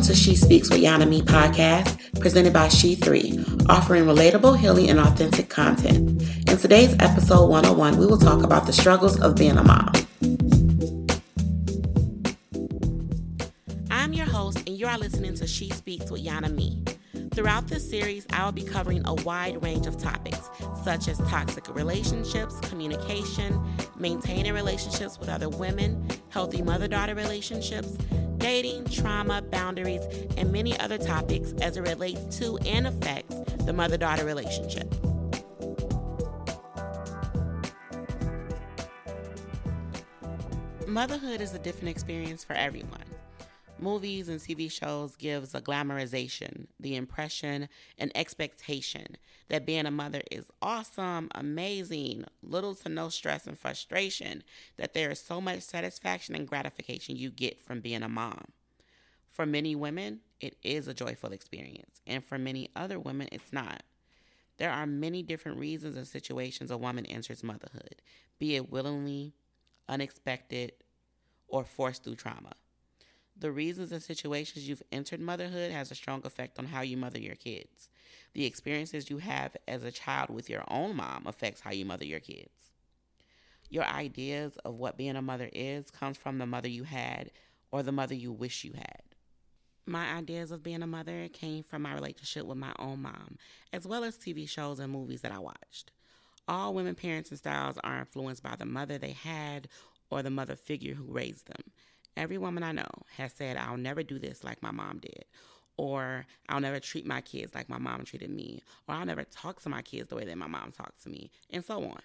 Welcome 0.00 0.14
to 0.14 0.18
She 0.18 0.34
Speaks 0.34 0.70
with 0.70 0.80
Yana 0.80 1.06
Me 1.06 1.20
podcast, 1.20 2.18
presented 2.20 2.54
by 2.54 2.68
She3, 2.68 3.68
offering 3.68 4.06
relatable, 4.06 4.56
healing, 4.56 4.88
and 4.88 4.98
authentic 4.98 5.50
content. 5.50 6.22
In 6.48 6.56
today's 6.56 6.94
episode 7.00 7.50
101, 7.50 7.98
we 7.98 8.06
will 8.06 8.16
talk 8.16 8.42
about 8.42 8.64
the 8.64 8.72
struggles 8.72 9.20
of 9.20 9.36
being 9.36 9.58
a 9.58 9.62
mom. 9.62 9.92
I'm 13.90 14.14
your 14.14 14.24
host, 14.24 14.66
and 14.66 14.70
you 14.70 14.86
are 14.86 14.96
listening 14.96 15.34
to 15.34 15.46
She 15.46 15.68
Speaks 15.68 16.10
with 16.10 16.24
Yana 16.24 16.50
Me. 16.50 16.82
Throughout 17.34 17.68
this 17.68 17.86
series, 17.86 18.26
I 18.32 18.46
will 18.46 18.52
be 18.52 18.64
covering 18.64 19.02
a 19.04 19.12
wide 19.12 19.62
range 19.62 19.86
of 19.86 19.98
topics, 19.98 20.48
such 20.82 21.08
as 21.08 21.18
toxic 21.28 21.68
relationships, 21.74 22.58
communication, 22.60 23.62
maintaining 23.98 24.54
relationships 24.54 25.18
with 25.18 25.28
other 25.28 25.50
women, 25.50 26.08
healthy 26.30 26.62
mother 26.62 26.88
daughter 26.88 27.14
relationships, 27.14 27.98
dating, 28.40 28.86
trauma, 28.86 29.42
boundaries, 29.42 30.02
and 30.36 30.50
many 30.50 30.78
other 30.80 30.98
topics 30.98 31.52
as 31.62 31.76
it 31.76 31.82
relates 31.82 32.38
to 32.38 32.58
and 32.66 32.86
affects 32.86 33.36
the 33.64 33.72
mother 33.72 33.96
daughter 33.96 34.24
relationship. 34.24 34.92
Motherhood 40.88 41.40
is 41.40 41.54
a 41.54 41.58
different 41.60 41.90
experience 41.90 42.42
for 42.42 42.54
everyone. 42.54 43.09
Movies 43.80 44.28
and 44.28 44.38
TV 44.38 44.70
shows 44.70 45.16
gives 45.16 45.54
a 45.54 45.60
glamorization, 45.62 46.66
the 46.78 46.96
impression 46.96 47.66
and 47.96 48.12
expectation 48.14 49.16
that 49.48 49.64
being 49.64 49.86
a 49.86 49.90
mother 49.90 50.20
is 50.30 50.44
awesome, 50.60 51.30
amazing, 51.34 52.26
little 52.42 52.74
to 52.74 52.90
no 52.90 53.08
stress 53.08 53.46
and 53.46 53.58
frustration, 53.58 54.42
that 54.76 54.92
there 54.92 55.10
is 55.10 55.18
so 55.18 55.40
much 55.40 55.62
satisfaction 55.62 56.34
and 56.34 56.46
gratification 56.46 57.16
you 57.16 57.30
get 57.30 57.62
from 57.62 57.80
being 57.80 58.02
a 58.02 58.08
mom. 58.08 58.44
For 59.30 59.46
many 59.46 59.74
women, 59.74 60.20
it 60.40 60.58
is 60.62 60.86
a 60.86 60.94
joyful 60.94 61.32
experience, 61.32 62.02
and 62.06 62.22
for 62.22 62.36
many 62.36 62.68
other 62.76 62.98
women, 62.98 63.28
it's 63.32 63.50
not. 63.52 63.82
There 64.58 64.70
are 64.70 64.86
many 64.86 65.22
different 65.22 65.58
reasons 65.58 65.96
and 65.96 66.06
situations 66.06 66.70
a 66.70 66.76
woman 66.76 67.06
enters 67.06 67.42
motherhood, 67.42 68.02
be 68.38 68.56
it 68.56 68.70
willingly, 68.70 69.32
unexpected, 69.88 70.72
or 71.48 71.64
forced 71.64 72.04
through 72.04 72.16
trauma. 72.16 72.52
The 73.40 73.50
reasons 73.50 73.90
and 73.90 74.02
situations 74.02 74.68
you've 74.68 74.82
entered 74.92 75.18
motherhood 75.18 75.72
has 75.72 75.90
a 75.90 75.94
strong 75.94 76.20
effect 76.26 76.58
on 76.58 76.66
how 76.66 76.82
you 76.82 76.98
mother 76.98 77.18
your 77.18 77.36
kids. 77.36 77.88
The 78.34 78.44
experiences 78.44 79.08
you 79.08 79.16
have 79.16 79.56
as 79.66 79.82
a 79.82 79.90
child 79.90 80.28
with 80.28 80.50
your 80.50 80.62
own 80.68 80.94
mom 80.94 81.26
affects 81.26 81.62
how 81.62 81.70
you 81.70 81.86
mother 81.86 82.04
your 82.04 82.20
kids. 82.20 82.50
Your 83.70 83.84
ideas 83.84 84.58
of 84.58 84.74
what 84.74 84.98
being 84.98 85.16
a 85.16 85.22
mother 85.22 85.48
is 85.54 85.90
comes 85.90 86.18
from 86.18 86.36
the 86.36 86.44
mother 86.44 86.68
you 86.68 86.84
had 86.84 87.30
or 87.72 87.82
the 87.82 87.92
mother 87.92 88.14
you 88.14 88.30
wish 88.30 88.62
you 88.62 88.74
had. 88.74 89.02
My 89.86 90.12
ideas 90.12 90.50
of 90.50 90.62
being 90.62 90.82
a 90.82 90.86
mother 90.86 91.28
came 91.32 91.62
from 91.62 91.80
my 91.80 91.94
relationship 91.94 92.44
with 92.44 92.58
my 92.58 92.74
own 92.78 93.00
mom, 93.00 93.38
as 93.72 93.86
well 93.86 94.04
as 94.04 94.18
TV 94.18 94.46
shows 94.46 94.80
and 94.80 94.92
movies 94.92 95.22
that 95.22 95.32
I 95.32 95.38
watched. 95.38 95.92
All 96.46 96.74
women 96.74 96.94
parents 96.94 97.30
and 97.30 97.38
styles 97.38 97.78
are 97.82 98.00
influenced 98.00 98.42
by 98.42 98.56
the 98.56 98.66
mother 98.66 98.98
they 98.98 99.12
had 99.12 99.68
or 100.10 100.22
the 100.22 100.28
mother 100.28 100.56
figure 100.56 100.94
who 100.94 101.10
raised 101.10 101.46
them. 101.46 101.69
Every 102.16 102.38
woman 102.38 102.62
I 102.62 102.72
know 102.72 102.88
has 103.16 103.32
said, 103.32 103.56
I'll 103.56 103.76
never 103.76 104.02
do 104.02 104.18
this 104.18 104.44
like 104.44 104.62
my 104.62 104.70
mom 104.70 104.98
did, 104.98 105.24
or 105.76 106.26
I'll 106.48 106.60
never 106.60 106.80
treat 106.80 107.06
my 107.06 107.20
kids 107.20 107.54
like 107.54 107.68
my 107.68 107.78
mom 107.78 108.04
treated 108.04 108.30
me, 108.30 108.62
or 108.86 108.94
I'll 108.94 109.06
never 109.06 109.24
talk 109.24 109.62
to 109.62 109.68
my 109.68 109.82
kids 109.82 110.08
the 110.08 110.16
way 110.16 110.24
that 110.24 110.36
my 110.36 110.46
mom 110.46 110.72
talked 110.72 111.02
to 111.04 111.08
me, 111.08 111.30
and 111.50 111.64
so 111.64 111.82
on. 111.84 112.00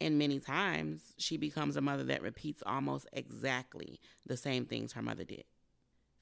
And 0.00 0.18
many 0.18 0.40
times, 0.40 1.14
she 1.16 1.36
becomes 1.36 1.76
a 1.76 1.80
mother 1.80 2.02
that 2.04 2.22
repeats 2.22 2.62
almost 2.66 3.06
exactly 3.12 4.00
the 4.26 4.36
same 4.36 4.66
things 4.66 4.92
her 4.92 5.02
mother 5.02 5.24
did. 5.24 5.44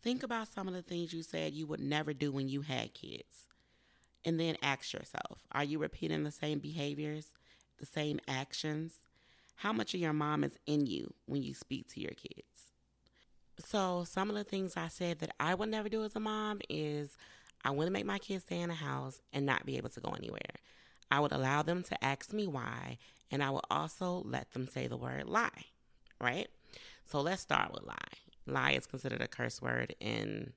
Think 0.02 0.22
about 0.22 0.48
some 0.48 0.68
of 0.68 0.74
the 0.74 0.82
things 0.82 1.12
you 1.12 1.22
said 1.22 1.52
you 1.52 1.66
would 1.66 1.80
never 1.80 2.12
do 2.12 2.30
when 2.30 2.48
you 2.48 2.60
had 2.62 2.94
kids. 2.94 3.46
And 4.24 4.38
then 4.38 4.56
ask 4.62 4.92
yourself 4.92 5.46
are 5.52 5.64
you 5.64 5.78
repeating 5.78 6.24
the 6.24 6.30
same 6.30 6.58
behaviors, 6.58 7.28
the 7.78 7.86
same 7.86 8.20
actions? 8.28 9.00
How 9.56 9.72
much 9.72 9.94
of 9.94 10.00
your 10.00 10.12
mom 10.12 10.44
is 10.44 10.58
in 10.66 10.86
you 10.86 11.12
when 11.26 11.42
you 11.42 11.54
speak 11.54 11.88
to 11.94 12.00
your 12.00 12.12
kids? 12.12 12.69
So, 13.66 14.04
some 14.04 14.30
of 14.30 14.36
the 14.36 14.44
things 14.44 14.76
I 14.76 14.88
said 14.88 15.18
that 15.20 15.34
I 15.38 15.54
would 15.54 15.68
never 15.68 15.88
do 15.88 16.04
as 16.04 16.16
a 16.16 16.20
mom 16.20 16.60
is 16.68 17.16
I 17.64 17.70
wouldn't 17.70 17.92
make 17.92 18.06
my 18.06 18.18
kids 18.18 18.44
stay 18.44 18.60
in 18.60 18.68
the 18.68 18.74
house 18.74 19.20
and 19.32 19.44
not 19.44 19.66
be 19.66 19.76
able 19.76 19.90
to 19.90 20.00
go 20.00 20.10
anywhere. 20.10 20.40
I 21.10 21.20
would 21.20 21.32
allow 21.32 21.62
them 21.62 21.82
to 21.84 22.04
ask 22.04 22.32
me 22.32 22.46
why, 22.46 22.98
and 23.30 23.42
I 23.42 23.50
would 23.50 23.64
also 23.70 24.22
let 24.24 24.52
them 24.52 24.68
say 24.68 24.86
the 24.86 24.96
word 24.96 25.26
lie, 25.26 25.66
right? 26.20 26.48
So, 27.04 27.20
let's 27.20 27.42
start 27.42 27.72
with 27.72 27.84
lie. 27.84 27.96
Lie 28.46 28.72
is 28.72 28.86
considered 28.86 29.20
a 29.20 29.28
curse 29.28 29.60
word 29.60 29.94
in 30.00 30.52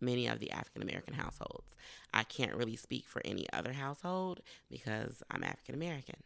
many 0.00 0.26
of 0.28 0.38
the 0.38 0.50
African 0.50 0.82
American 0.82 1.14
households. 1.14 1.74
I 2.14 2.22
can't 2.22 2.54
really 2.54 2.76
speak 2.76 3.06
for 3.06 3.20
any 3.24 3.46
other 3.52 3.72
household 3.72 4.40
because 4.70 5.22
I'm 5.30 5.44
African 5.44 5.74
American. 5.74 6.22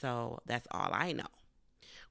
So, 0.00 0.38
that's 0.46 0.66
all 0.70 0.90
I 0.92 1.12
know 1.12 1.26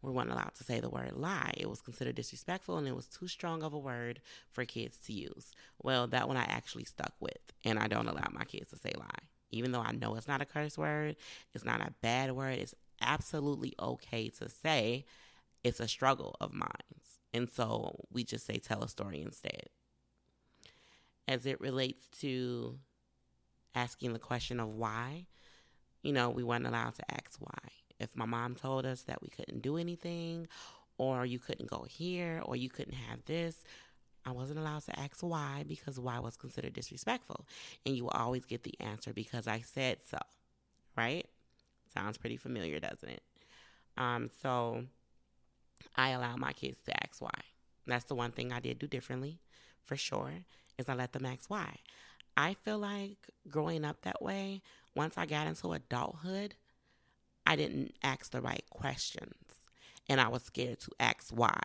we 0.02 0.12
weren't 0.12 0.32
allowed 0.32 0.54
to 0.56 0.64
say 0.64 0.80
the 0.80 0.90
word 0.90 1.14
lie. 1.14 1.54
It 1.58 1.70
was 1.70 1.82
considered 1.82 2.16
disrespectful 2.16 2.78
and 2.78 2.88
it 2.88 2.96
was 2.96 3.08
too 3.08 3.28
strong 3.28 3.64
of 3.64 3.74
a 3.74 3.80
word 3.80 4.22
for 4.52 4.66
kids 4.66 4.98
to 5.06 5.14
use. 5.14 5.52
Well, 5.82 6.08
that 6.08 6.28
one 6.28 6.38
I 6.38 6.44
actually 6.44 6.86
stuck 6.86 7.14
with, 7.20 7.38
and 7.64 7.80
I 7.80 7.88
don't 7.88 8.08
allow 8.08 8.28
my 8.32 8.46
kids 8.46 8.70
to 8.70 8.78
say 8.78 8.94
lie. 8.98 9.06
Even 9.52 9.72
though 9.72 9.82
I 9.82 9.92
know 9.92 10.16
it's 10.16 10.28
not 10.28 10.42
a 10.42 10.46
curse 10.46 10.78
word, 10.78 11.16
it's 11.54 11.66
not 11.66 11.82
a 11.82 11.94
bad 12.02 12.32
word, 12.32 12.60
it's 12.60 12.76
absolutely 13.02 13.74
okay 13.80 14.30
to 14.30 14.50
say. 14.50 15.06
It's 15.64 15.80
a 15.80 15.88
struggle 15.88 16.36
of 16.40 16.54
mine. 16.54 16.70
And 17.34 17.50
so 17.50 18.06
we 18.12 18.24
just 18.24 18.46
say 18.46 18.58
tell 18.58 18.84
a 18.84 18.90
story 18.90 19.22
instead. 19.22 19.70
As 21.28 21.46
it 21.46 21.60
relates 21.60 22.08
to 22.20 22.78
asking 23.74 24.14
the 24.14 24.20
question 24.20 24.60
of 24.60 24.70
why, 24.70 25.26
you 26.02 26.14
know, 26.14 26.30
we 26.30 26.44
weren't 26.44 26.68
allowed 26.68 26.96
to 26.96 27.12
ask 27.12 27.36
why 27.40 27.72
if 28.00 28.16
my 28.16 28.26
mom 28.26 28.56
told 28.56 28.86
us 28.86 29.04
that 29.04 29.22
we 29.22 29.30
couldn't 29.30 29.62
do 29.62 29.78
anything, 29.78 30.48
or 30.98 31.26
you 31.26 31.40
couldn't 31.40 31.70
go 31.70 31.86
here, 31.90 32.42
or 32.46 32.56
you 32.56 32.70
couldn't 32.70 32.94
have 32.94 33.24
this, 33.26 33.64
I 34.26 34.32
wasn't 34.32 34.60
allowed 34.60 34.84
to 34.86 35.00
ask 35.00 35.22
why 35.22 35.64
because 35.68 36.00
why 36.00 36.20
was 36.20 36.36
considered 36.36 36.74
disrespectful. 36.74 37.46
And 37.86 37.96
you 37.96 38.04
will 38.04 38.12
always 38.12 38.46
get 38.46 38.64
the 38.64 38.74
answer 38.80 39.14
because 39.14 39.48
I 39.48 39.62
said 39.62 39.98
so, 40.10 40.18
right? 40.98 41.28
Sounds 41.94 42.18
pretty 42.18 42.38
familiar, 42.38 42.80
doesn't 42.80 43.10
it? 43.10 43.24
Um, 43.98 44.30
so 44.42 44.86
I 45.96 46.10
allow 46.10 46.36
my 46.38 46.54
kids 46.54 46.80
to 46.86 47.04
ask 47.04 47.22
why. 47.22 47.40
That's 47.86 48.06
the 48.06 48.16
one 48.16 48.32
thing 48.32 48.52
I 48.52 48.60
did 48.60 48.80
do 48.80 48.88
differently, 48.88 49.40
for 49.84 49.96
sure, 49.96 50.34
is 50.78 50.90
I 50.90 50.96
let 50.96 51.14
them 51.14 51.26
ask 51.26 51.50
why. 51.50 51.78
I 52.36 52.56
feel 52.66 52.80
like 52.80 53.18
growing 53.50 53.86
up 53.86 54.02
that 54.02 54.22
way, 54.22 54.62
once 54.96 55.18
I 55.18 55.26
got 55.26 55.48
into 55.48 55.72
adulthood, 55.74 56.56
I 57.46 57.56
didn't 57.56 57.94
ask 58.04 58.32
the 58.32 58.42
right 58.42 58.64
questions 58.70 59.34
and 60.08 60.22
I 60.22 60.28
was 60.28 60.44
scared 60.44 60.80
to 60.82 60.92
ask 61.00 61.30
why. 61.30 61.62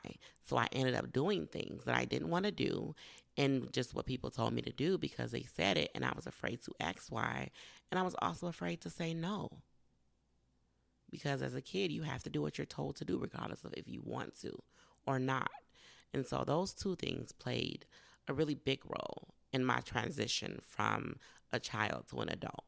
So 0.46 0.56
I 0.56 0.66
ended 0.72 0.94
up 0.94 1.12
doing 1.12 1.46
things 1.46 1.84
that 1.84 1.94
I 1.94 2.04
didn't 2.04 2.30
want 2.30 2.46
to 2.46 2.50
do 2.50 2.94
and 3.36 3.72
just 3.72 3.94
what 3.94 4.06
people 4.06 4.30
told 4.30 4.52
me 4.52 4.62
to 4.62 4.72
do 4.72 4.98
because 4.98 5.30
they 5.30 5.46
said 5.56 5.76
it 5.76 5.91
and 5.94 6.04
I 6.04 6.12
was 6.14 6.26
afraid 6.26 6.62
to 6.64 6.72
ask 6.80 7.06
why. 7.10 7.50
And 7.91 7.98
I 7.98 8.02
was 8.02 8.16
also 8.20 8.46
afraid 8.46 8.80
to 8.82 8.91
say 8.91 9.14
no. 9.14 9.48
Because 11.10 11.42
as 11.42 11.54
a 11.54 11.60
kid, 11.60 11.91
you 11.91 12.02
have 12.02 12.22
to 12.22 12.30
do 12.30 12.41
what 12.41 12.56
you're 12.56 12.64
told 12.64 12.97
to 12.97 13.04
do, 13.04 13.18
regardless 13.18 13.64
of 13.64 13.74
if 13.76 13.88
you 13.88 14.00
want 14.04 14.41
to 14.42 14.62
or 15.06 15.18
not. 15.18 15.50
And 16.14 16.26
so 16.26 16.44
those 16.47 16.72
two 16.72 16.94
things 16.97 17.32
played 17.32 17.84
a 18.28 18.32
really 18.32 18.54
big 18.54 18.80
role 18.84 19.34
in 19.52 19.64
my 19.64 19.80
transition 19.80 20.60
from 20.62 21.16
a 21.52 21.58
child 21.58 22.04
to 22.10 22.20
an 22.20 22.28
adult. 22.28 22.64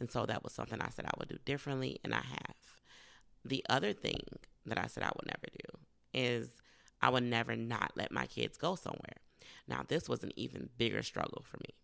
And 0.00 0.10
so 0.10 0.26
that 0.26 0.42
was 0.42 0.52
something 0.52 0.80
I 0.80 0.90
said 0.90 1.06
I 1.06 1.12
would 1.18 1.28
do 1.28 1.38
differently, 1.44 2.00
and 2.04 2.14
I 2.14 2.20
have. 2.20 2.56
The 3.44 3.64
other 3.68 3.92
thing 3.92 4.20
that 4.66 4.78
I 4.78 4.86
said 4.86 5.02
I 5.02 5.12
would 5.16 5.26
never 5.26 5.46
do 5.52 5.78
is 6.12 6.48
I 7.00 7.10
would 7.10 7.24
never 7.24 7.54
not 7.54 7.92
let 7.96 8.10
my 8.10 8.26
kids 8.26 8.56
go 8.56 8.74
somewhere. 8.74 9.18
Now, 9.68 9.84
this 9.86 10.08
was 10.08 10.22
an 10.22 10.32
even 10.36 10.70
bigger 10.78 11.02
struggle 11.02 11.44
for 11.48 11.58
me. 11.58 11.74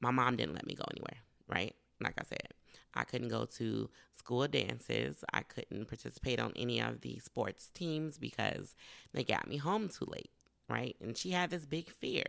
My 0.00 0.10
mom 0.10 0.36
didn't 0.36 0.54
let 0.54 0.66
me 0.66 0.74
go 0.74 0.84
anywhere, 0.90 1.18
right? 1.48 1.74
Like 2.00 2.14
I 2.18 2.24
said, 2.24 2.54
I 2.94 3.04
couldn't 3.04 3.28
go 3.28 3.44
to 3.44 3.90
school 4.16 4.46
dances. 4.46 5.24
I 5.32 5.40
couldn't 5.42 5.88
participate 5.88 6.40
on 6.40 6.52
any 6.56 6.80
of 6.80 7.00
the 7.00 7.18
sports 7.18 7.70
teams 7.74 8.18
because 8.18 8.74
they 9.12 9.24
got 9.24 9.48
me 9.48 9.56
home 9.56 9.88
too 9.88 10.06
late, 10.06 10.30
right? 10.68 10.96
And 11.00 11.16
she 11.16 11.30
had 11.30 11.50
this 11.50 11.66
big 11.66 11.90
fear. 11.90 12.24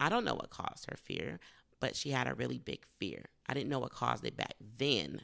I 0.00 0.08
don't 0.08 0.24
know 0.24 0.34
what 0.34 0.50
caused 0.50 0.86
her 0.90 0.96
fear, 0.96 1.38
but 1.84 1.94
she 1.94 2.08
had 2.08 2.26
a 2.26 2.34
really 2.34 2.56
big 2.56 2.82
fear. 2.98 3.26
I 3.46 3.52
didn't 3.52 3.68
know 3.68 3.78
what 3.78 3.92
caused 3.92 4.24
it 4.24 4.38
back 4.38 4.54
then. 4.78 5.20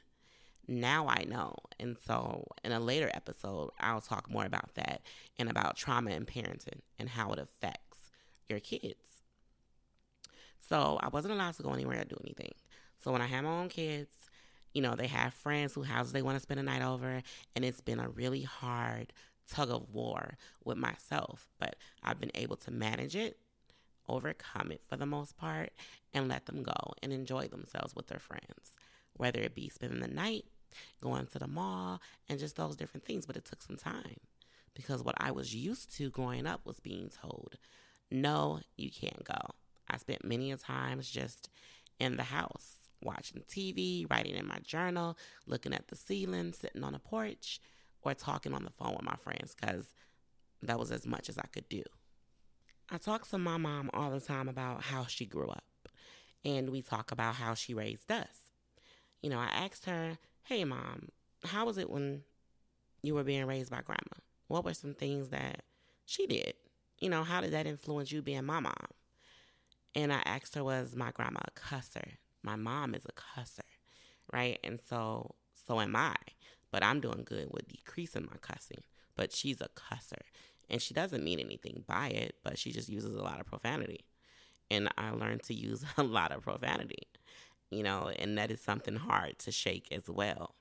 Now 0.69 1.09
I 1.09 1.25
know. 1.25 1.55
And 1.79 1.97
so 2.07 2.49
in 2.63 2.71
a 2.71 2.79
later 2.79 3.11
episode, 3.15 3.71
I'll 3.81 4.03
talk 4.03 4.29
more 4.31 4.45
about 4.45 4.75
that 4.75 5.01
and 5.39 5.49
about 5.49 5.79
trauma 5.79 6.11
and 6.11 6.27
parenting 6.27 6.83
and 6.99 7.09
how 7.09 7.33
it 7.33 7.39
affects 7.39 8.11
your 8.47 8.61
kids. 8.61 9.23
So 10.69 10.99
I 11.03 11.09
wasn't 11.09 11.33
allowed 11.33 11.55
to 11.55 11.63
go 11.63 11.73
anywhere 11.73 12.03
or 12.03 12.05
do 12.05 12.19
anything. 12.23 12.53
So 13.03 13.11
when 13.11 13.23
I 13.23 13.27
had 13.27 13.45
my 13.45 13.53
own 13.53 13.71
kids, 13.71 14.13
you 14.75 14.83
know, 14.83 14.95
they 14.95 15.07
have 15.07 15.33
friends 15.33 15.73
who 15.73 15.83
houses 15.83 16.13
they 16.13 16.21
want 16.21 16.37
to 16.37 16.43
spend 16.43 16.61
a 16.61 16.63
night 16.63 16.83
over, 16.83 17.23
and 17.57 17.65
it's 17.65 17.81
been 17.81 18.01
a 18.01 18.11
really 18.11 18.43
hard 18.43 19.15
tug 19.51 19.71
of 19.71 19.89
war 19.89 20.37
with 20.63 20.77
myself. 20.77 21.49
But 21.59 21.77
I've 22.03 22.21
been 22.21 22.33
able 22.35 22.57
to 22.57 22.71
manage 22.71 23.17
it 23.17 23.39
overcome 24.11 24.73
it 24.73 24.83
for 24.89 24.97
the 24.97 25.07
most 25.07 25.37
part 25.37 25.71
and 26.13 26.29
let 26.29 26.47
them 26.47 26.63
go 26.63 26.93
and 27.03 27.13
enjoy 27.13 27.49
themselves 27.49 27.95
with 27.95 28.09
their 28.09 28.19
friends, 28.19 28.75
whether 29.17 29.41
it 29.41 29.55
be 29.55 29.69
spending 29.69 30.01
the 30.01 30.09
night, 30.09 30.45
going 31.03 31.27
to 31.27 31.39
the 31.39 31.47
mall, 31.47 32.01
and 32.29 32.39
just 32.39 32.57
those 32.57 32.77
different 32.77 33.05
things. 33.05 33.27
But 33.27 33.37
it 33.37 33.45
took 33.45 33.63
some 33.63 33.77
time 33.77 34.17
because 34.75 35.03
what 35.03 35.17
I 35.19 35.31
was 35.31 35.55
used 35.55 35.95
to 35.97 36.11
growing 36.11 36.47
up 36.47 36.61
was 36.65 36.81
being 36.81 37.11
told, 37.11 37.57
no, 38.11 38.61
you 38.77 38.91
can't 38.91 39.25
go. 39.25 39.55
I 39.89 39.97
spent 39.97 40.25
many 40.25 40.53
a 40.53 40.57
times 40.57 41.11
just 41.11 41.49
in 41.99 42.17
the 42.17 42.23
house, 42.25 42.77
watching 43.03 43.43
TV, 43.49 44.11
writing 44.11 44.37
in 44.37 44.47
my 44.47 44.59
journal, 44.63 45.17
looking 45.47 45.75
at 45.75 45.89
the 45.89 45.97
ceiling, 45.97 46.53
sitting 46.53 46.85
on 46.85 46.95
a 46.95 46.99
porch, 46.99 47.61
or 48.03 48.15
talking 48.15 48.55
on 48.55 48.65
the 48.65 48.71
phone 48.71 48.93
with 48.93 49.03
my 49.03 49.17
friends 49.17 49.55
because 49.55 49.87
that 50.63 50.79
was 50.79 50.91
as 50.91 51.07
much 51.07 51.29
as 51.29 51.39
I 51.39 51.47
could 51.53 51.69
do. 51.69 51.83
I 52.93 52.99
talk 52.99 53.29
to 53.29 53.39
my 53.39 53.57
mom 53.57 53.89
all 53.95 54.11
the 54.11 54.21
time 54.21 54.49
about 54.49 54.83
how 54.83 55.07
she 55.07 55.25
grew 55.25 55.49
up, 55.49 55.89
and 56.45 56.71
we 56.71 56.83
talk 56.83 57.13
about 57.13 57.37
how 57.37 57.55
she 57.55 57.73
raised 57.73 58.11
us. 58.11 58.51
You 59.23 59.31
know, 59.31 59.39
I 59.39 59.47
asked 59.47 59.85
her, 59.85 60.19
Hey, 60.43 60.65
mom, 60.65 61.11
how 61.45 61.67
was 61.67 61.79
it 61.79 61.89
when 61.89 62.23
you 63.03 63.15
were 63.15 63.23
being 63.23 63.47
raised 63.47 63.71
by 63.71 63.83
grandma? 63.83 64.19
What 64.49 64.65
were 64.65 64.75
some 64.75 64.95
things 64.95 65.29
that 65.29 65.63
she 66.05 66.27
did? 66.27 66.55
You 66.99 67.11
know, 67.11 67.23
how 67.23 67.41
did 67.41 67.53
that 67.53 67.69
influence 67.69 68.11
you 68.11 68.23
being 68.23 68.45
my 68.45 68.59
mom? 68.59 68.75
And 69.95 70.13
I 70.13 70.23
asked 70.25 70.57
her, 70.57 70.65
Was 70.65 70.97
my 70.97 71.13
grandma 71.13 71.43
a 71.47 71.53
cusser? 71.53 72.17
My 72.43 72.57
mom 72.57 72.97
is 72.97 73.07
a 73.07 73.13
cusser, 73.13 73.61
right? 74.33 74.59
And 74.65 74.81
so, 74.89 75.37
so 75.55 75.81
am 75.81 75.95
I. 75.95 76.17
But 76.73 76.83
I'm 76.83 77.01
doing 77.01 77.23
good 77.25 77.51
with 77.53 77.69
decreasing 77.69 78.27
my 78.29 78.39
cussing. 78.41 78.83
But 79.15 79.33
she's 79.33 79.61
a 79.61 79.69
cusser. 79.69 80.23
And 80.71 80.81
she 80.81 80.95
doesn't 80.95 81.25
mean 81.25 81.41
anything 81.41 81.85
by 81.87 82.09
it, 82.09 82.37
but 82.45 82.59
she 82.59 82.73
just 82.73 82.89
uses 82.89 83.15
a 83.15 83.23
lot 83.23 83.41
of 83.41 83.47
profanity. 83.47 84.05
And 84.71 84.89
I 84.97 85.11
learned 85.11 85.43
to 85.45 85.55
use 85.55 85.85
a 85.97 86.03
lot 86.03 86.33
of 86.33 86.43
profanity, 86.43 87.09
you 87.71 87.83
know, 87.83 88.11
and 88.19 88.39
that 88.39 88.51
is 88.51 88.61
something 88.61 88.97
hard 88.97 89.39
to 89.41 89.53
shake 89.53 89.89
as 89.91 90.09
well. 90.09 90.55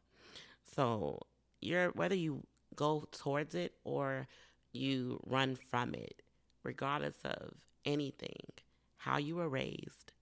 So, 0.75 1.19
you're 1.61 1.89
whether 1.89 2.15
you 2.15 2.43
go 2.75 3.05
towards 3.11 3.53
it 3.55 3.73
or 3.83 4.27
you 4.71 5.19
run 5.25 5.55
from 5.55 5.93
it, 5.93 6.21
regardless 6.63 7.17
of 7.25 7.53
anything, 7.85 8.45
how 8.97 9.17
you 9.17 9.35
were 9.35 9.49
raised 9.49 10.13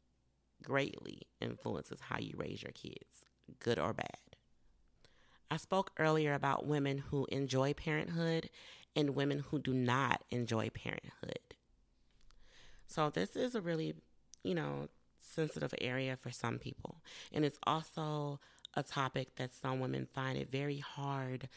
greatly 0.63 1.21
influences 1.39 1.99
how 2.01 2.19
you 2.19 2.33
raise 2.35 2.61
your 2.61 2.71
kids, 2.71 3.25
good 3.59 3.79
or 3.79 3.93
bad. 3.93 4.17
I 5.49 5.57
spoke 5.57 5.91
earlier 5.97 6.33
about 6.33 6.67
women 6.67 6.97
who 6.97 7.25
enjoy 7.31 7.73
parenthood 7.73 8.49
and 8.97 9.15
women 9.15 9.45
who 9.51 9.59
do 9.59 9.73
not 9.73 10.23
enjoy 10.31 10.69
parenthood. 10.69 11.39
So, 12.87 13.11
this 13.11 13.35
is 13.35 13.53
a 13.53 13.61
really, 13.61 13.93
you 14.43 14.55
know, 14.55 14.87
sensitive 15.19 15.73
area 15.79 16.17
for 16.17 16.31
some 16.31 16.57
people. 16.57 17.03
And 17.31 17.45
it's 17.45 17.59
also 17.63 18.39
a 18.73 18.81
topic 18.81 19.35
that 19.35 19.53
some 19.53 19.79
women 19.79 20.07
find 20.13 20.37
it 20.37 20.51
very 20.51 20.79
hard 20.79 21.47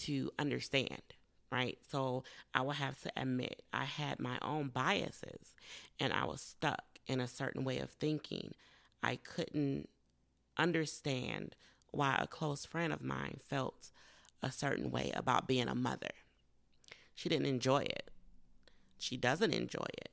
to 0.00 0.30
understand, 0.38 1.02
right? 1.50 1.78
So, 1.90 2.24
I 2.52 2.60
will 2.60 2.72
have 2.72 3.00
to 3.02 3.12
admit, 3.16 3.62
I 3.72 3.84
had 3.84 4.20
my 4.20 4.38
own 4.42 4.68
biases 4.68 5.54
and 5.98 6.12
I 6.12 6.26
was 6.26 6.42
stuck 6.42 6.84
in 7.06 7.18
a 7.18 7.28
certain 7.28 7.64
way 7.64 7.78
of 7.78 7.90
thinking. 7.90 8.52
I 9.02 9.16
couldn't 9.16 9.88
understand 10.58 11.56
why 11.92 12.18
a 12.20 12.26
close 12.26 12.66
friend 12.66 12.92
of 12.92 13.00
mine 13.00 13.38
felt 13.46 13.90
a 14.42 14.52
certain 14.52 14.90
way 14.90 15.12
about 15.14 15.48
being 15.48 15.68
a 15.68 15.74
mother. 15.74 16.10
She 17.14 17.28
didn't 17.28 17.46
enjoy 17.46 17.82
it. 17.82 18.10
She 18.98 19.16
doesn't 19.16 19.52
enjoy 19.52 19.86
it. 19.98 20.10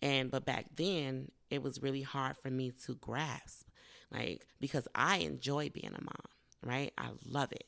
And 0.00 0.30
but 0.30 0.44
back 0.44 0.66
then, 0.76 1.30
it 1.50 1.62
was 1.62 1.82
really 1.82 2.02
hard 2.02 2.36
for 2.36 2.50
me 2.50 2.72
to 2.86 2.94
grasp. 2.96 3.68
Like 4.10 4.46
because 4.60 4.88
I 4.94 5.18
enjoy 5.18 5.70
being 5.70 5.94
a 5.94 6.02
mom, 6.02 6.26
right? 6.64 6.92
I 6.96 7.08
love 7.24 7.52
it. 7.52 7.64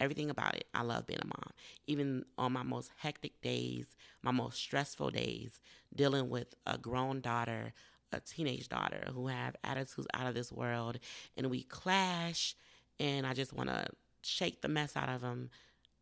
Everything 0.00 0.28
about 0.28 0.54
it. 0.56 0.66
I 0.74 0.82
love 0.82 1.06
being 1.06 1.20
a 1.22 1.26
mom. 1.26 1.52
Even 1.86 2.24
on 2.36 2.52
my 2.52 2.62
most 2.62 2.90
hectic 2.98 3.40
days, 3.42 3.86
my 4.22 4.32
most 4.32 4.58
stressful 4.58 5.10
days, 5.10 5.60
dealing 5.94 6.30
with 6.30 6.54
a 6.66 6.78
grown 6.78 7.20
daughter, 7.20 7.72
a 8.12 8.20
teenage 8.20 8.68
daughter 8.68 9.08
who 9.12 9.28
have 9.28 9.56
attitudes 9.62 10.08
out 10.14 10.26
of 10.26 10.34
this 10.34 10.52
world 10.52 10.98
and 11.36 11.50
we 11.50 11.62
clash 11.64 12.54
and 13.00 13.26
I 13.26 13.34
just 13.34 13.52
want 13.52 13.70
to 13.70 13.86
shake 14.22 14.62
the 14.62 14.68
mess 14.68 14.96
out 14.96 15.08
of 15.08 15.20
them. 15.20 15.50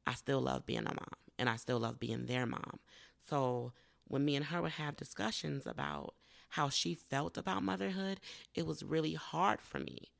I 0.07 0.15
still 0.15 0.41
love 0.41 0.67
being 0.67 0.81
a 0.81 0.83
mom 0.83 1.17
and 1.43 1.51
I 1.51 1.57
still 1.57 1.81
love 1.81 1.99
being 1.99 2.27
their 2.27 2.47
mom. 2.47 2.79
So 3.29 3.73
when 4.07 4.25
me 4.25 4.37
and 4.37 4.45
her 4.45 4.63
would 4.63 4.71
have 4.73 4.95
discussions 4.95 5.67
about 5.67 6.15
how 6.51 6.69
she 6.69 6.95
felt 6.95 7.37
about 7.37 7.65
motherhood, 7.65 8.21
it 8.55 8.65
was 8.65 8.85
really 8.85 9.15
hard 9.15 9.61
for 9.61 9.81
me. 9.81 10.13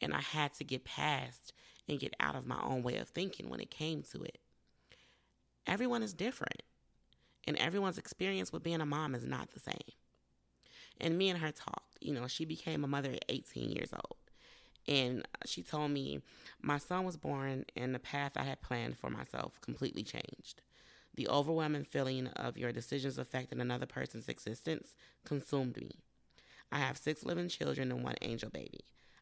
And 0.00 0.14
I 0.14 0.20
had 0.20 0.54
to 0.54 0.64
get 0.64 0.84
past 0.84 1.52
and 1.88 1.98
get 1.98 2.14
out 2.20 2.36
of 2.36 2.46
my 2.46 2.60
own 2.62 2.84
way 2.84 2.98
of 2.98 3.08
thinking 3.08 3.50
when 3.50 3.58
it 3.58 3.72
came 3.72 4.04
to 4.12 4.22
it. 4.22 4.38
Everyone 5.66 6.04
is 6.04 6.14
different, 6.14 6.62
and 7.48 7.56
everyone's 7.56 7.98
experience 7.98 8.52
with 8.52 8.62
being 8.62 8.80
a 8.80 8.86
mom 8.86 9.16
is 9.16 9.26
not 9.26 9.50
the 9.50 9.58
same. 9.58 9.94
And 11.00 11.18
me 11.18 11.30
and 11.30 11.40
her 11.40 11.50
talked. 11.50 11.96
You 12.00 12.14
know, 12.14 12.28
she 12.28 12.44
became 12.44 12.84
a 12.84 12.88
mother 12.88 13.10
at 13.10 13.24
18 13.28 13.72
years 13.72 13.92
old. 13.92 14.19
And 14.90 15.24
she 15.46 15.62
told 15.62 15.92
me 15.92 16.20
my 16.60 16.78
son 16.78 17.04
was 17.04 17.16
born 17.16 17.64
and 17.76 17.94
the 17.94 18.00
path 18.00 18.32
I 18.34 18.42
had 18.42 18.60
planned 18.60 18.98
for 18.98 19.08
myself 19.08 19.60
completely 19.60 20.02
changed. 20.02 20.62
The 21.14 21.28
overwhelming 21.28 21.84
feeling 21.84 22.26
of 22.28 22.58
your 22.58 22.72
decisions 22.72 23.16
affecting 23.16 23.60
another 23.60 23.86
person's 23.86 24.28
existence 24.28 24.94
consumed 25.24 25.76
me. 25.76 25.92
I 26.72 26.78
have 26.78 26.98
six 26.98 27.24
living 27.24 27.48
children 27.48 27.92
and 27.92 28.02
one 28.02 28.16
angel 28.20 28.50
baby. 28.50 28.80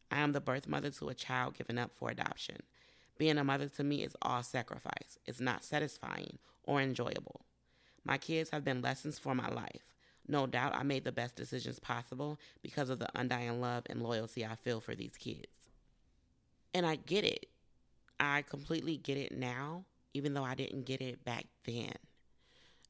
I 0.09 0.21
am 0.21 0.31
the 0.31 0.41
birth 0.41 0.67
mother 0.67 0.89
to 0.89 1.09
a 1.09 1.13
child 1.13 1.55
given 1.55 1.77
up 1.77 1.91
for 1.91 2.09
adoption. 2.09 2.57
Being 3.19 3.37
a 3.37 3.43
mother 3.43 3.67
to 3.67 3.83
me 3.83 4.03
is 4.03 4.15
all 4.23 4.41
sacrifice. 4.41 5.19
It's 5.27 5.39
not 5.39 5.63
satisfying 5.63 6.39
or 6.63 6.81
enjoyable. 6.81 7.41
My 8.03 8.17
kids 8.17 8.49
have 8.49 8.63
been 8.63 8.81
lessons 8.81 9.19
for 9.19 9.35
my 9.35 9.49
life. 9.49 9.93
No 10.27 10.47
doubt 10.47 10.75
I 10.75 10.83
made 10.83 11.03
the 11.03 11.11
best 11.11 11.35
decisions 11.35 11.79
possible 11.79 12.39
because 12.63 12.89
of 12.89 12.97
the 12.97 13.09
undying 13.13 13.61
love 13.61 13.83
and 13.87 14.01
loyalty 14.01 14.45
I 14.45 14.55
feel 14.55 14.79
for 14.79 14.95
these 14.95 15.17
kids. 15.17 15.58
And 16.73 16.85
I 16.85 16.95
get 16.95 17.23
it. 17.23 17.47
I 18.19 18.43
completely 18.43 18.97
get 18.97 19.17
it 19.17 19.37
now, 19.37 19.85
even 20.13 20.33
though 20.33 20.43
I 20.43 20.55
didn't 20.55 20.85
get 20.85 21.01
it 21.01 21.23
back 21.23 21.45
then. 21.65 21.93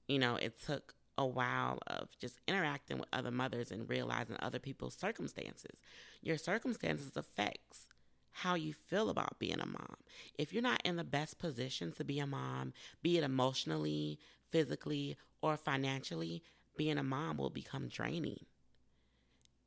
You 0.08 0.20
know, 0.20 0.36
it 0.36 0.60
took 0.65 0.96
a 1.18 1.25
while 1.25 1.80
of 1.88 2.18
just 2.18 2.39
interacting 2.48 2.98
with 2.98 3.10
other 3.13 3.32
mothers 3.32 3.72
and 3.72 3.88
realizing 3.88 4.38
other 4.39 4.60
people's 4.60 4.96
circumstances. 4.96 5.77
Your 6.22 6.38
circumstances 6.38 7.15
affects 7.15 7.88
how 8.32 8.56
you 8.56 8.74
feel 8.74 9.10
about 9.10 9.38
being 9.38 9.60
a 9.60 9.65
mom. 9.65 9.98
If 10.38 10.53
you're 10.53 10.63
not 10.63 10.82
in 10.86 10.96
the 10.96 11.03
best 11.03 11.39
position 11.39 11.92
to 11.94 12.03
be 12.03 12.20
a 12.20 12.27
mom, 12.27 12.74
be 13.03 13.18
it 13.18 13.24
emotionally, 13.24 14.18
physically, 14.50 15.18
or 15.42 15.58
financially, 15.58 16.42
being 16.77 16.98
a 16.98 17.03
mom 17.03 17.38
will 17.38 17.50
become 17.50 17.89
draining 17.89 18.46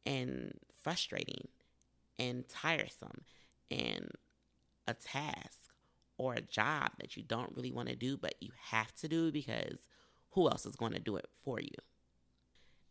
and 0.06 0.58
frustrating 0.82 1.48
and 2.18 2.48
tiresome 2.48 3.22
and 3.72 4.10
a 4.86 4.94
task 4.94 5.58
or 6.18 6.34
a 6.34 6.40
job 6.40 6.90
that 7.00 7.16
you 7.16 7.22
don't 7.22 7.54
really 7.56 7.72
want 7.72 7.88
to 7.88 7.96
do, 7.96 8.16
but 8.16 8.34
you 8.40 8.50
have 8.70 8.94
to 8.96 9.08
do 9.08 9.32
because 9.32 9.86
who 10.30 10.48
else 10.48 10.66
is 10.66 10.76
going 10.76 10.92
to 10.92 11.00
do 11.00 11.16
it 11.16 11.26
for 11.42 11.60
you? 11.60 11.70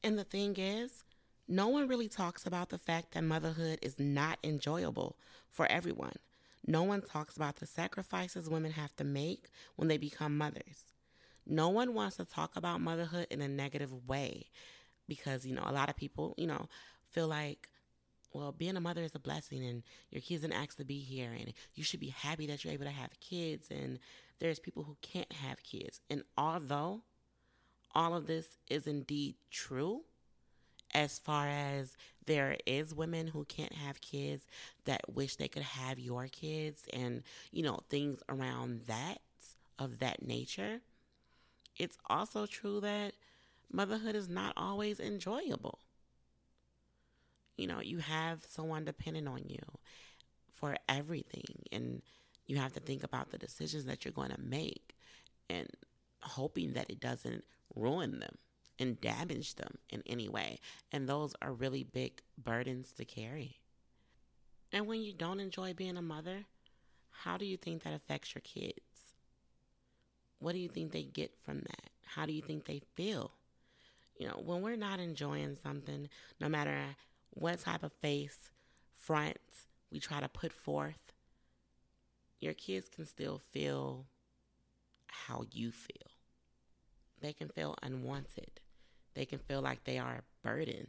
And 0.03 0.17
the 0.17 0.23
thing 0.23 0.55
is, 0.57 1.03
no 1.47 1.67
one 1.67 1.87
really 1.87 2.07
talks 2.07 2.45
about 2.45 2.69
the 2.69 2.77
fact 2.77 3.13
that 3.13 3.23
motherhood 3.23 3.79
is 3.81 3.99
not 3.99 4.39
enjoyable 4.43 5.17
for 5.49 5.65
everyone. 5.67 6.15
No 6.65 6.83
one 6.83 7.01
talks 7.01 7.35
about 7.35 7.57
the 7.57 7.65
sacrifices 7.65 8.49
women 8.49 8.71
have 8.71 8.95
to 8.97 9.03
make 9.03 9.49
when 9.75 9.87
they 9.87 9.97
become 9.97 10.37
mothers. 10.37 10.85
No 11.45 11.69
one 11.69 11.93
wants 11.93 12.17
to 12.17 12.25
talk 12.25 12.55
about 12.55 12.81
motherhood 12.81 13.27
in 13.31 13.41
a 13.41 13.47
negative 13.47 14.07
way 14.07 14.47
because, 15.07 15.45
you 15.45 15.55
know, 15.55 15.63
a 15.65 15.73
lot 15.73 15.89
of 15.89 15.95
people, 15.95 16.35
you 16.37 16.47
know, 16.47 16.69
feel 17.09 17.27
like, 17.27 17.69
well, 18.33 18.51
being 18.51 18.77
a 18.77 18.81
mother 18.81 19.03
is 19.03 19.15
a 19.15 19.19
blessing 19.19 19.63
and 19.63 19.83
your 20.09 20.21
kids 20.21 20.41
didn't 20.41 20.61
ask 20.61 20.77
to 20.77 20.85
be 20.85 20.99
here 20.99 21.31
and 21.31 21.53
you 21.75 21.83
should 21.83 21.99
be 21.99 22.09
happy 22.09 22.47
that 22.47 22.63
you're 22.63 22.73
able 22.73 22.85
to 22.85 22.91
have 22.91 23.19
kids 23.19 23.67
and 23.69 23.99
there's 24.39 24.59
people 24.59 24.83
who 24.83 24.97
can't 25.01 25.31
have 25.33 25.63
kids. 25.63 25.99
And 26.09 26.23
although 26.37 27.01
all 27.93 28.15
of 28.15 28.27
this 28.27 28.57
is 28.69 28.87
indeed 28.87 29.35
true, 29.49 30.01
as 30.93 31.19
far 31.19 31.47
as 31.47 31.95
there 32.25 32.57
is 32.65 32.93
women 32.93 33.27
who 33.27 33.45
can't 33.45 33.73
have 33.73 34.01
kids 34.01 34.45
that 34.85 35.01
wish 35.13 35.37
they 35.37 35.47
could 35.47 35.63
have 35.63 35.99
your 35.99 36.27
kids 36.27 36.83
and, 36.91 37.23
you 37.51 37.63
know, 37.63 37.79
things 37.89 38.21
around 38.29 38.81
that 38.87 39.19
of 39.79 39.99
that 39.99 40.21
nature 40.25 40.81
it's 41.77 41.97
also 42.09 42.45
true 42.45 42.79
that 42.81 43.13
motherhood 43.71 44.15
is 44.15 44.29
not 44.29 44.53
always 44.57 44.99
enjoyable. 44.99 45.79
You 47.61 47.67
know, 47.67 47.79
you 47.79 47.99
have 47.99 48.43
someone 48.49 48.85
dependent 48.85 49.27
on 49.27 49.43
you 49.47 49.59
for 50.55 50.75
everything, 50.89 51.61
and 51.71 52.01
you 52.47 52.57
have 52.57 52.73
to 52.73 52.79
think 52.79 53.03
about 53.03 53.29
the 53.29 53.37
decisions 53.37 53.85
that 53.85 54.03
you're 54.03 54.11
going 54.11 54.31
to 54.31 54.41
make 54.41 54.95
and 55.47 55.67
hoping 56.23 56.73
that 56.73 56.89
it 56.89 56.99
doesn't 56.99 57.43
ruin 57.75 58.19
them 58.19 58.35
and 58.79 58.99
damage 58.99 59.53
them 59.53 59.75
in 59.91 60.01
any 60.07 60.27
way. 60.27 60.59
And 60.91 61.07
those 61.07 61.35
are 61.39 61.53
really 61.53 61.83
big 61.83 62.23
burdens 62.35 62.93
to 62.93 63.05
carry. 63.05 63.59
And 64.71 64.87
when 64.87 65.03
you 65.03 65.13
don't 65.13 65.39
enjoy 65.39 65.75
being 65.75 65.97
a 65.97 66.01
mother, 66.01 66.45
how 67.11 67.37
do 67.37 67.45
you 67.45 67.57
think 67.57 67.83
that 67.83 67.93
affects 67.93 68.33
your 68.33 68.41
kids? 68.41 68.79
What 70.39 70.53
do 70.53 70.57
you 70.57 70.67
think 70.67 70.93
they 70.93 71.03
get 71.03 71.31
from 71.43 71.59
that? 71.59 71.91
How 72.07 72.25
do 72.25 72.33
you 72.33 72.41
think 72.41 72.65
they 72.65 72.81
feel? 72.95 73.33
You 74.17 74.29
know, 74.29 74.41
when 74.43 74.63
we're 74.63 74.77
not 74.77 74.99
enjoying 74.99 75.57
something, 75.61 76.09
no 76.39 76.49
matter 76.49 76.95
what 77.31 77.59
type 77.59 77.83
of 77.83 77.93
face, 77.93 78.49
front 78.95 79.37
we 79.91 79.99
try 79.99 80.19
to 80.19 80.29
put 80.29 80.53
forth, 80.53 81.13
your 82.39 82.53
kids 82.53 82.89
can 82.89 83.05
still 83.05 83.39
feel 83.51 84.05
how 85.07 85.43
you 85.51 85.71
feel. 85.71 86.11
They 87.19 87.33
can 87.33 87.49
feel 87.49 87.75
unwanted. 87.83 88.61
They 89.13 89.25
can 89.25 89.39
feel 89.39 89.61
like 89.61 89.83
they 89.83 89.99
are 89.99 90.21
a 90.21 90.47
burden. 90.47 90.87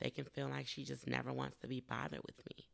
They 0.00 0.10
can 0.10 0.24
feel 0.24 0.48
like 0.48 0.66
she 0.66 0.84
just 0.84 1.06
never 1.06 1.32
wants 1.32 1.56
to 1.58 1.68
be 1.68 1.80
bothered 1.80 2.20
with 2.26 2.44
me. 2.50 2.68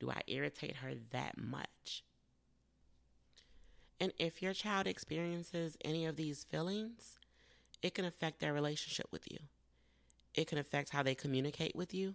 Do 0.00 0.10
I 0.10 0.22
irritate 0.26 0.76
her 0.76 0.92
that 1.12 1.36
much? 1.38 2.04
And 4.00 4.12
if 4.18 4.42
your 4.42 4.54
child 4.54 4.86
experiences 4.86 5.76
any 5.84 6.06
of 6.06 6.16
these 6.16 6.44
feelings, 6.44 7.18
it 7.82 7.94
can 7.94 8.04
affect 8.04 8.40
their 8.40 8.52
relationship 8.52 9.06
with 9.12 9.30
you. 9.30 9.38
It 10.34 10.46
can 10.46 10.58
affect 10.58 10.90
how 10.90 11.02
they 11.02 11.14
communicate 11.14 11.74
with 11.74 11.92
you. 11.92 12.14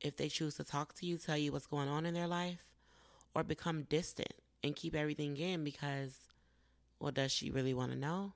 If 0.00 0.16
they 0.16 0.28
choose 0.28 0.56
to 0.56 0.64
talk 0.64 0.94
to 0.94 1.06
you, 1.06 1.16
tell 1.16 1.38
you 1.38 1.52
what's 1.52 1.66
going 1.66 1.88
on 1.88 2.06
in 2.06 2.14
their 2.14 2.26
life, 2.26 2.66
or 3.34 3.42
become 3.42 3.84
distant 3.84 4.34
and 4.62 4.76
keep 4.76 4.94
everything 4.94 5.36
in 5.36 5.64
because, 5.64 6.18
well, 6.98 7.12
does 7.12 7.32
she 7.32 7.50
really 7.50 7.74
want 7.74 7.92
to 7.92 7.98
know? 7.98 8.32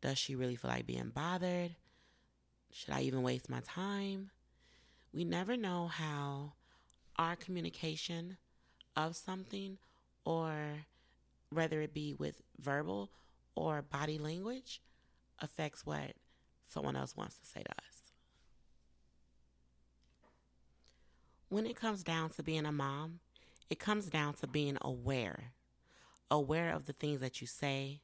Does 0.00 0.18
she 0.18 0.34
really 0.34 0.56
feel 0.56 0.70
like 0.70 0.86
being 0.86 1.10
bothered? 1.10 1.74
Should 2.70 2.94
I 2.94 3.02
even 3.02 3.22
waste 3.22 3.50
my 3.50 3.60
time? 3.60 4.30
We 5.12 5.24
never 5.24 5.56
know 5.56 5.88
how 5.88 6.52
our 7.16 7.34
communication 7.34 8.36
of 8.94 9.16
something, 9.16 9.78
or 10.24 10.54
whether 11.50 11.80
it 11.80 11.94
be 11.94 12.14
with 12.14 12.42
verbal 12.60 13.10
or 13.54 13.82
body 13.82 14.18
language, 14.18 14.80
affects 15.40 15.84
what 15.84 16.12
someone 16.68 16.96
else 16.96 17.16
wants 17.16 17.36
to 17.38 17.46
say 17.46 17.62
to 17.62 17.70
us. 17.70 18.12
When 21.48 21.66
it 21.66 21.76
comes 21.76 22.02
down 22.02 22.30
to 22.30 22.42
being 22.42 22.66
a 22.66 22.72
mom, 22.72 23.20
it 23.70 23.78
comes 23.78 24.06
down 24.06 24.34
to 24.34 24.46
being 24.46 24.76
aware. 24.82 25.52
Aware 26.30 26.74
of 26.74 26.86
the 26.86 26.92
things 26.92 27.20
that 27.20 27.40
you 27.40 27.46
say, 27.46 28.02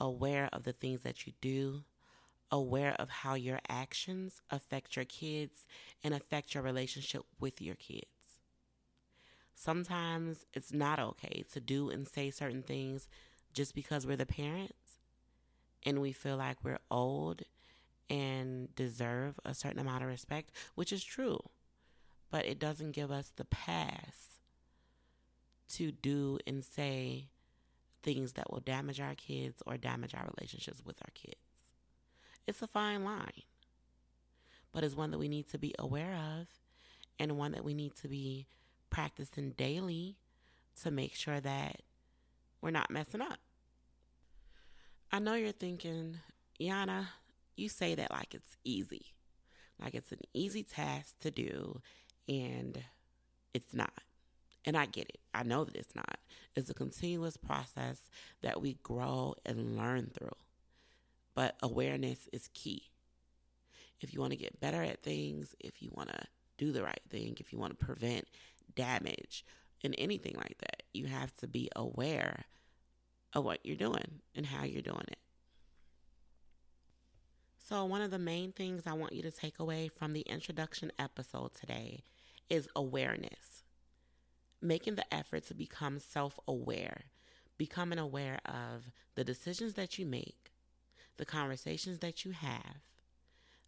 aware 0.00 0.48
of 0.52 0.62
the 0.64 0.72
things 0.72 1.02
that 1.02 1.26
you 1.26 1.34
do, 1.40 1.84
aware 2.50 2.94
of 2.98 3.10
how 3.10 3.34
your 3.34 3.60
actions 3.68 4.40
affect 4.50 4.96
your 4.96 5.04
kids 5.04 5.66
and 6.02 6.14
affect 6.14 6.54
your 6.54 6.62
relationship 6.62 7.22
with 7.38 7.60
your 7.60 7.74
kids. 7.74 8.06
Sometimes 9.54 10.46
it's 10.54 10.72
not 10.72 10.98
okay 10.98 11.44
to 11.52 11.60
do 11.60 11.90
and 11.90 12.08
say 12.08 12.30
certain 12.30 12.62
things 12.62 13.08
just 13.52 13.74
because 13.74 14.06
we're 14.06 14.16
the 14.16 14.24
parents 14.24 14.98
and 15.84 16.00
we 16.00 16.12
feel 16.12 16.36
like 16.36 16.58
we're 16.62 16.78
old 16.90 17.42
and 18.10 18.74
deserve 18.74 19.38
a 19.44 19.54
certain 19.54 19.80
amount 19.80 20.02
of 20.02 20.08
respect, 20.08 20.50
which 20.74 20.92
is 20.92 21.04
true. 21.04 21.38
But 22.30 22.46
it 22.46 22.58
doesn't 22.58 22.92
give 22.92 23.10
us 23.10 23.32
the 23.36 23.44
pass 23.44 24.38
to 25.70 25.92
do 25.92 26.38
and 26.46 26.64
say 26.64 27.28
things 28.02 28.32
that 28.34 28.50
will 28.50 28.60
damage 28.60 29.00
our 29.00 29.14
kids 29.14 29.62
or 29.66 29.76
damage 29.76 30.14
our 30.14 30.28
relationships 30.36 30.82
with 30.84 30.96
our 31.02 31.10
kids. 31.14 31.36
It's 32.46 32.62
a 32.62 32.66
fine 32.66 33.04
line, 33.04 33.42
but 34.72 34.84
it's 34.84 34.96
one 34.96 35.10
that 35.10 35.18
we 35.18 35.28
need 35.28 35.50
to 35.50 35.58
be 35.58 35.74
aware 35.78 36.14
of 36.14 36.46
and 37.18 37.36
one 37.36 37.52
that 37.52 37.64
we 37.64 37.74
need 37.74 37.94
to 37.96 38.08
be 38.08 38.46
practicing 38.90 39.50
daily 39.50 40.16
to 40.82 40.90
make 40.90 41.14
sure 41.14 41.40
that 41.40 41.82
we're 42.62 42.70
not 42.70 42.90
messing 42.90 43.20
up. 43.20 43.38
I 45.10 45.18
know 45.18 45.34
you're 45.34 45.52
thinking, 45.52 46.18
Yana, 46.60 47.06
you 47.58 47.68
say 47.68 47.94
that 47.94 48.10
like 48.10 48.34
it's 48.34 48.56
easy, 48.64 49.14
like 49.80 49.94
it's 49.94 50.12
an 50.12 50.20
easy 50.34 50.62
task 50.62 51.18
to 51.20 51.30
do, 51.30 51.80
and 52.28 52.82
it's 53.54 53.74
not. 53.74 53.92
And 54.64 54.76
I 54.76 54.86
get 54.86 55.08
it. 55.08 55.20
I 55.32 55.44
know 55.44 55.64
that 55.64 55.76
it's 55.76 55.94
not. 55.94 56.18
It's 56.54 56.68
a 56.68 56.74
continuous 56.74 57.36
process 57.36 57.98
that 58.42 58.60
we 58.60 58.78
grow 58.82 59.34
and 59.46 59.76
learn 59.76 60.10
through. 60.12 60.36
But 61.34 61.56
awareness 61.62 62.28
is 62.32 62.50
key. 62.52 62.82
If 64.00 64.12
you 64.12 64.20
want 64.20 64.32
to 64.32 64.38
get 64.38 64.60
better 64.60 64.82
at 64.82 65.02
things, 65.02 65.54
if 65.60 65.80
you 65.80 65.90
want 65.94 66.10
to 66.10 66.20
do 66.58 66.72
the 66.72 66.82
right 66.82 67.00
thing, 67.08 67.36
if 67.40 67.52
you 67.52 67.58
want 67.58 67.78
to 67.78 67.84
prevent 67.84 68.26
damage 68.74 69.44
and 69.82 69.94
anything 69.96 70.34
like 70.36 70.56
that, 70.58 70.82
you 70.92 71.06
have 71.06 71.34
to 71.36 71.46
be 71.46 71.70
aware 71.74 72.44
of 73.32 73.44
what 73.44 73.64
you're 73.64 73.76
doing 73.76 74.20
and 74.34 74.46
how 74.46 74.64
you're 74.64 74.82
doing 74.82 75.04
it. 75.08 75.18
So, 77.68 77.84
one 77.84 78.00
of 78.00 78.10
the 78.10 78.18
main 78.18 78.52
things 78.52 78.86
I 78.86 78.94
want 78.94 79.12
you 79.12 79.20
to 79.20 79.30
take 79.30 79.58
away 79.58 79.88
from 79.88 80.14
the 80.14 80.22
introduction 80.22 80.90
episode 80.98 81.52
today 81.52 82.02
is 82.48 82.66
awareness 82.74 83.62
making 84.62 84.94
the 84.94 85.14
effort 85.14 85.44
to 85.48 85.54
become 85.54 85.98
self 85.98 86.40
aware, 86.48 87.02
becoming 87.58 87.98
aware 87.98 88.38
of 88.46 88.84
the 89.16 89.22
decisions 89.22 89.74
that 89.74 89.98
you 89.98 90.06
make, 90.06 90.50
the 91.18 91.26
conversations 91.26 91.98
that 91.98 92.24
you 92.24 92.30
have, 92.30 92.78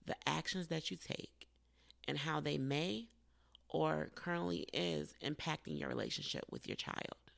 the 0.06 0.16
actions 0.26 0.68
that 0.68 0.90
you 0.90 0.96
take, 0.96 1.46
and 2.08 2.16
how 2.16 2.40
they 2.40 2.56
may 2.56 3.08
or 3.68 4.10
currently 4.14 4.66
is 4.72 5.12
impacting 5.22 5.78
your 5.78 5.90
relationship 5.90 6.46
with 6.50 6.66
your 6.66 6.76
child. 6.76 7.29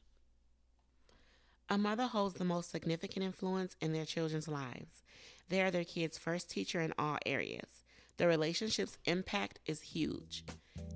A 1.73 1.79
mother 1.79 2.07
holds 2.07 2.35
the 2.35 2.45
most 2.45 2.71
significant 2.71 3.25
influence 3.25 3.76
in 3.81 3.95
their 3.95 4.05
children's 4.05 4.47
lives. 4.47 5.02
They 5.49 5.62
are 5.62 5.71
their 5.71 5.85
kids' 5.85 6.19
first 6.19 6.50
teacher 6.50 6.83
in 6.83 6.93
all 6.99 7.17
areas. 7.25 7.83
The 8.19 8.26
relationship's 8.26 8.99
impact 9.07 9.59
is 9.64 9.81
huge. 9.81 10.45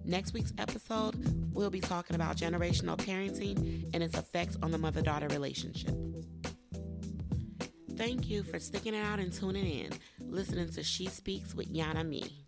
Next 0.04 0.34
week's 0.34 0.52
episode, 0.58 1.14
we'll 1.54 1.70
be 1.70 1.80
talking 1.80 2.14
about 2.14 2.36
generational 2.36 2.98
parenting 2.98 3.88
and 3.94 4.02
its 4.02 4.18
effects 4.18 4.58
on 4.62 4.70
the 4.70 4.76
mother 4.76 5.00
daughter 5.00 5.28
relationship. 5.28 5.96
Thank 7.96 8.28
you 8.28 8.42
for 8.42 8.58
sticking 8.58 8.94
out 8.94 9.18
and 9.18 9.32
tuning 9.32 9.64
in, 9.64 9.92
listening 10.20 10.68
to 10.72 10.82
She 10.82 11.06
Speaks 11.06 11.54
with 11.54 11.72
Yana 11.72 12.06
Me. 12.06 12.45